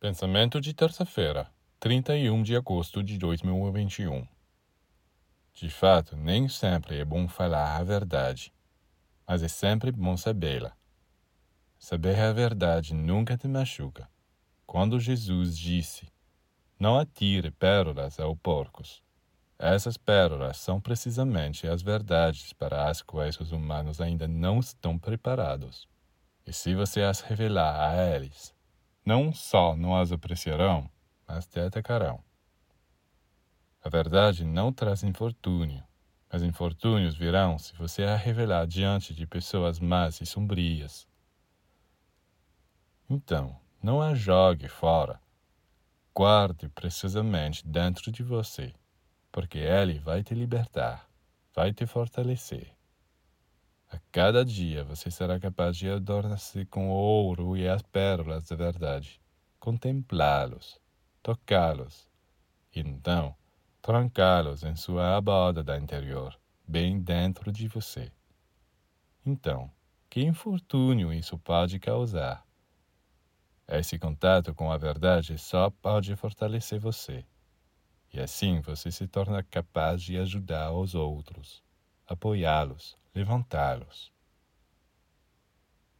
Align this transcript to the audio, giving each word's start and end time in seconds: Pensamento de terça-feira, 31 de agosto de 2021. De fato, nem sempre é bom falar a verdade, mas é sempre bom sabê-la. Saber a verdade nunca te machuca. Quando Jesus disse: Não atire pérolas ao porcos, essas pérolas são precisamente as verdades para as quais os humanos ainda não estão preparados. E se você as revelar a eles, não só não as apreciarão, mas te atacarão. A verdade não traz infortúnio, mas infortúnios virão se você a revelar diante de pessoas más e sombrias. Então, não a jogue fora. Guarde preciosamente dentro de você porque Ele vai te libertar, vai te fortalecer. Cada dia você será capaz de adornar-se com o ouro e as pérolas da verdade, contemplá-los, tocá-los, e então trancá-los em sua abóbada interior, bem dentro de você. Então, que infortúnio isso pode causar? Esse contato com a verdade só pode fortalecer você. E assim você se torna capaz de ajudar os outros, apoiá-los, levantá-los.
Pensamento 0.00 0.62
de 0.62 0.72
terça-feira, 0.72 1.46
31 1.78 2.42
de 2.42 2.56
agosto 2.56 3.02
de 3.02 3.18
2021. 3.18 4.26
De 5.52 5.68
fato, 5.68 6.16
nem 6.16 6.48
sempre 6.48 7.00
é 7.00 7.04
bom 7.04 7.28
falar 7.28 7.76
a 7.76 7.84
verdade, 7.84 8.50
mas 9.28 9.42
é 9.42 9.48
sempre 9.48 9.92
bom 9.92 10.16
sabê-la. 10.16 10.72
Saber 11.78 12.18
a 12.18 12.32
verdade 12.32 12.94
nunca 12.94 13.36
te 13.36 13.46
machuca. 13.46 14.08
Quando 14.64 14.98
Jesus 14.98 15.54
disse: 15.54 16.10
Não 16.78 16.98
atire 16.98 17.50
pérolas 17.50 18.18
ao 18.18 18.34
porcos, 18.34 19.02
essas 19.58 19.98
pérolas 19.98 20.56
são 20.56 20.80
precisamente 20.80 21.68
as 21.68 21.82
verdades 21.82 22.54
para 22.54 22.88
as 22.88 23.02
quais 23.02 23.38
os 23.38 23.52
humanos 23.52 24.00
ainda 24.00 24.26
não 24.26 24.60
estão 24.60 24.98
preparados. 24.98 25.86
E 26.46 26.54
se 26.54 26.74
você 26.74 27.02
as 27.02 27.20
revelar 27.20 27.90
a 27.90 28.14
eles, 28.14 28.58
não 29.04 29.32
só 29.32 29.76
não 29.76 29.96
as 29.96 30.12
apreciarão, 30.12 30.90
mas 31.26 31.46
te 31.46 31.60
atacarão. 31.60 32.22
A 33.82 33.88
verdade 33.88 34.44
não 34.44 34.72
traz 34.72 35.02
infortúnio, 35.02 35.82
mas 36.30 36.42
infortúnios 36.42 37.16
virão 37.16 37.58
se 37.58 37.74
você 37.74 38.04
a 38.04 38.16
revelar 38.16 38.66
diante 38.66 39.14
de 39.14 39.26
pessoas 39.26 39.80
más 39.80 40.20
e 40.20 40.26
sombrias. 40.26 41.08
Então, 43.08 43.58
não 43.82 44.00
a 44.00 44.14
jogue 44.14 44.68
fora. 44.68 45.20
Guarde 46.14 46.68
preciosamente 46.68 47.66
dentro 47.66 48.12
de 48.12 48.22
você 48.22 48.74
porque 49.32 49.58
Ele 49.58 49.98
vai 49.98 50.22
te 50.22 50.34
libertar, 50.34 51.08
vai 51.54 51.72
te 51.72 51.86
fortalecer. 51.86 52.76
Cada 54.12 54.44
dia 54.44 54.82
você 54.82 55.08
será 55.08 55.38
capaz 55.38 55.76
de 55.76 55.88
adornar-se 55.88 56.66
com 56.66 56.90
o 56.90 56.92
ouro 56.92 57.56
e 57.56 57.68
as 57.68 57.80
pérolas 57.80 58.42
da 58.48 58.56
verdade, 58.56 59.20
contemplá-los, 59.60 60.80
tocá-los, 61.22 62.08
e 62.74 62.80
então 62.80 63.36
trancá-los 63.80 64.64
em 64.64 64.74
sua 64.74 65.16
abóbada 65.16 65.78
interior, 65.78 66.36
bem 66.66 67.00
dentro 67.00 67.52
de 67.52 67.68
você. 67.68 68.10
Então, 69.24 69.70
que 70.08 70.22
infortúnio 70.22 71.12
isso 71.12 71.38
pode 71.38 71.78
causar? 71.78 72.44
Esse 73.68 73.96
contato 73.96 74.52
com 74.52 74.72
a 74.72 74.76
verdade 74.76 75.38
só 75.38 75.70
pode 75.70 76.16
fortalecer 76.16 76.80
você. 76.80 77.24
E 78.12 78.18
assim 78.18 78.60
você 78.60 78.90
se 78.90 79.06
torna 79.06 79.40
capaz 79.44 80.02
de 80.02 80.18
ajudar 80.18 80.72
os 80.72 80.96
outros, 80.96 81.62
apoiá-los, 82.10 82.98
levantá-los. 83.14 84.12